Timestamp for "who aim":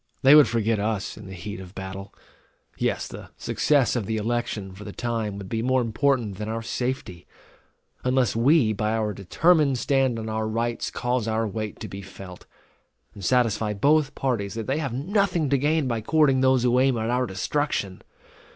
16.63-16.97